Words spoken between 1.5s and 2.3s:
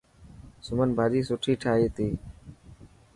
ٺاهي تي.